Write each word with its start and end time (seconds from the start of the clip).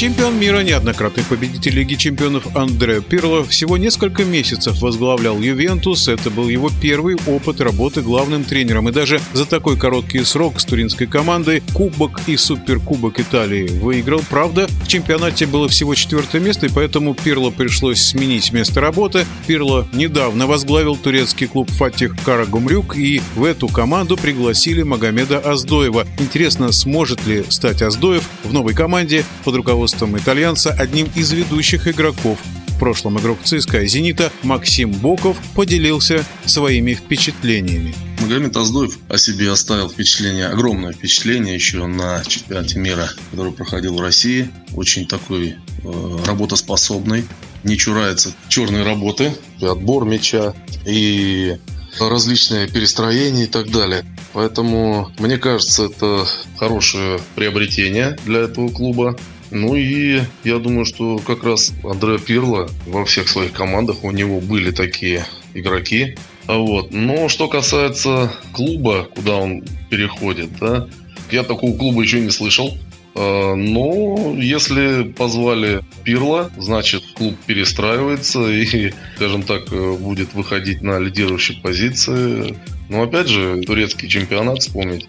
Чемпион 0.00 0.40
мира, 0.40 0.60
неоднократный 0.60 1.24
победитель 1.24 1.74
Лиги 1.74 1.94
чемпионов 1.94 2.56
Андре 2.56 3.02
Пирло 3.02 3.44
всего 3.44 3.76
несколько 3.76 4.24
месяцев 4.24 4.80
возглавлял 4.80 5.38
Ювентус. 5.38 6.08
Это 6.08 6.30
был 6.30 6.48
его 6.48 6.70
первый 6.80 7.18
опыт 7.26 7.60
работы 7.60 8.00
главным 8.00 8.44
тренером. 8.44 8.88
И 8.88 8.92
даже 8.92 9.20
за 9.34 9.44
такой 9.44 9.76
короткий 9.76 10.24
срок 10.24 10.58
с 10.58 10.64
туринской 10.64 11.06
командой 11.06 11.62
Кубок 11.74 12.22
и 12.26 12.38
Суперкубок 12.38 13.20
Италии 13.20 13.68
выиграл. 13.68 14.22
Правда, 14.30 14.68
в 14.82 14.88
чемпионате 14.88 15.44
было 15.44 15.68
всего 15.68 15.94
четвертое 15.94 16.40
место, 16.40 16.64
и 16.64 16.70
поэтому 16.70 17.12
Пирло 17.12 17.50
пришлось 17.50 18.00
сменить 18.00 18.54
место 18.54 18.80
работы. 18.80 19.26
Пирло 19.46 19.86
недавно 19.92 20.46
возглавил 20.46 20.96
турецкий 20.96 21.46
клуб 21.46 21.70
Фатих 21.72 22.16
Карагумрюк, 22.24 22.96
и 22.96 23.20
в 23.34 23.44
эту 23.44 23.68
команду 23.68 24.16
пригласили 24.16 24.82
Магомеда 24.82 25.40
Аздоева. 25.40 26.06
Интересно, 26.18 26.72
сможет 26.72 27.26
ли 27.26 27.44
стать 27.50 27.82
Аздоев 27.82 28.26
в 28.44 28.54
новой 28.54 28.72
команде 28.72 29.26
под 29.44 29.56
руководством 29.56 29.89
руководством 29.90 30.18
итальянца 30.18 30.70
одним 30.70 31.08
из 31.16 31.32
ведущих 31.32 31.88
игроков. 31.88 32.38
В 32.68 32.78
прошлом 32.78 33.18
игрок 33.18 33.38
ЦСКА 33.44 33.84
«Зенита» 33.86 34.30
Максим 34.42 34.92
Боков 34.92 35.36
поделился 35.54 36.24
своими 36.46 36.94
впечатлениями. 36.94 37.94
Магомед 38.20 38.56
Аздоев 38.56 38.98
о 39.08 39.18
себе 39.18 39.50
оставил 39.50 39.90
впечатление, 39.90 40.46
огромное 40.46 40.92
впечатление 40.92 41.54
еще 41.54 41.86
на 41.86 42.22
чемпионате 42.24 42.78
мира, 42.78 43.10
который 43.30 43.52
проходил 43.52 43.96
в 43.96 44.00
России. 44.00 44.50
Очень 44.74 45.06
такой 45.06 45.56
э, 45.82 46.16
работоспособный, 46.24 47.24
не 47.64 47.76
чурается 47.76 48.32
черной 48.48 48.84
работы, 48.84 49.32
и 49.58 49.66
отбор 49.66 50.04
мяча 50.04 50.54
и 50.86 51.56
различные 51.98 52.68
перестроения 52.68 53.44
и 53.44 53.48
так 53.48 53.70
далее. 53.70 54.04
Поэтому, 54.32 55.10
мне 55.18 55.38
кажется, 55.38 55.86
это 55.86 56.24
хорошее 56.56 57.20
приобретение 57.34 58.16
для 58.24 58.40
этого 58.40 58.70
клуба. 58.70 59.16
Ну 59.50 59.74
и 59.74 60.22
я 60.44 60.58
думаю, 60.58 60.84
что 60.84 61.18
как 61.18 61.42
раз 61.44 61.72
Андре 61.82 62.18
Пирло 62.18 62.68
во 62.86 63.04
всех 63.04 63.28
своих 63.28 63.52
командах 63.52 64.04
у 64.04 64.10
него 64.10 64.40
были 64.40 64.70
такие 64.70 65.24
игроки. 65.54 66.16
А 66.46 66.56
вот. 66.56 66.92
Но 66.92 67.28
что 67.28 67.48
касается 67.48 68.32
клуба, 68.52 69.08
куда 69.14 69.36
он 69.36 69.64
переходит, 69.88 70.50
да, 70.58 70.88
я 71.30 71.42
такого 71.42 71.76
клуба 71.76 72.02
еще 72.02 72.20
не 72.20 72.30
слышал. 72.30 72.76
А, 73.14 73.54
но 73.54 74.34
если 74.38 75.02
позвали 75.04 75.82
Пирла, 76.04 76.50
значит 76.56 77.02
клуб 77.14 77.36
перестраивается 77.46 78.50
и, 78.50 78.92
скажем 79.16 79.42
так, 79.42 79.68
будет 79.68 80.32
выходить 80.34 80.80
на 80.80 80.98
лидирующие 80.98 81.58
позиции. 81.60 82.56
Но 82.88 83.02
опять 83.02 83.28
же, 83.28 83.60
турецкий 83.62 84.08
чемпионат 84.08 84.60
вспомнить, 84.60 85.08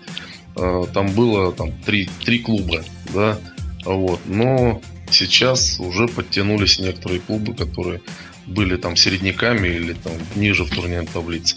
а, 0.56 0.86
там 0.94 1.12
было 1.12 1.52
там 1.52 1.72
три, 1.86 2.10
три 2.24 2.40
клуба, 2.40 2.84
да, 3.14 3.40
вот. 3.86 4.20
Но 4.26 4.82
сейчас 5.10 5.80
уже 5.80 6.08
подтянулись 6.08 6.80
некоторые 6.80 7.20
клубы, 7.20 7.54
которые 7.54 8.02
были 8.48 8.76
там 8.76 8.96
середняками 8.96 9.68
или 9.68 9.94
там 9.94 10.14
ниже 10.36 10.64
в 10.64 10.70
турнирной 10.70 11.08
таблице. 11.08 11.56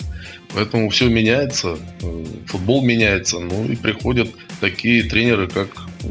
Поэтому 0.55 0.91
все 0.91 1.09
меняется, 1.09 1.79
э, 2.03 2.25
футбол 2.47 2.83
меняется, 2.83 3.41
ну 3.41 3.65
и 3.65 3.75
приходят 3.75 4.29
такие 4.61 5.03
тренеры, 5.03 5.49
как 5.49 5.69
э, 6.03 6.07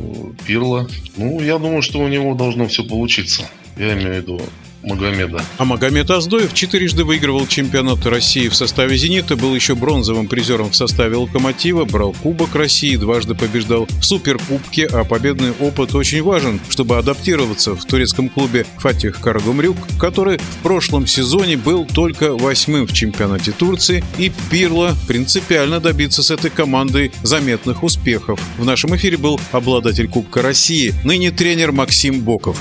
Пирло. 0.46 0.90
Ну, 1.16 1.40
я 1.40 1.58
думаю, 1.60 1.82
что 1.82 2.00
у 2.00 2.08
него 2.08 2.34
должно 2.36 2.68
все 2.68 2.84
получиться. 2.84 3.44
Я 3.78 3.94
имею 3.94 4.14
в 4.14 4.18
виду 4.18 4.42
Магомеда. 4.84 5.44
А 5.58 5.66
Магомед 5.66 6.10
Аздоев 6.12 6.54
четырежды 6.54 7.04
выигрывал 7.04 7.48
чемпионат 7.48 8.06
России 8.06 8.48
в 8.48 8.56
составе 8.56 8.98
«Зенита», 8.98 9.36
был 9.36 9.56
еще 9.56 9.76
бронзовым 9.76 10.28
призером 10.28 10.72
в 10.72 10.76
составе 10.76 11.16
«Локомотива», 11.16 11.86
брал 11.86 12.14
Кубок 12.22 12.56
России, 12.56 12.96
дважды 12.96 13.36
побеждал 13.36 13.88
в 13.90 14.04
Суперкубке, 14.04 14.86
а 14.86 15.04
победный 15.04 15.52
опыт 15.60 15.96
очень 15.96 16.22
важен, 16.22 16.60
чтобы 16.70 16.98
адаптироваться 16.98 17.76
в 17.76 17.86
турецком 17.86 18.30
клубе 18.30 18.66
«Фатих 18.78 19.20
Карагумрюк», 19.20 19.78
который 20.00 20.38
в 20.38 20.58
прошлом 20.64 21.08
сезоне 21.08 21.58
был 21.58 21.86
только 21.86 22.36
восьмым 22.36 22.86
в 22.86 22.94
чемпионате 22.94 23.52
Турции, 23.52 24.04
и 24.18 24.32
Пирло 24.52 24.96
принципиально 25.08 25.80
добиться 25.80 26.24
с 26.24 26.32
этой 26.32 26.52
командой 26.52 27.12
заметных 27.24 27.84
успехов. 27.84 28.40
В 28.58 28.66
нашем 28.66 28.96
эфире 28.96 29.18
был 29.18 29.40
обладатель 29.52 30.08
Кубка 30.08 30.42
России, 30.42 30.94
ныне 31.04 31.32
тренер 31.32 31.72
Максим 31.72 32.22
Боков. 32.22 32.58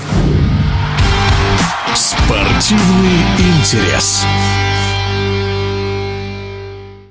Спортивный 1.95 3.21
интерес. 3.37 4.25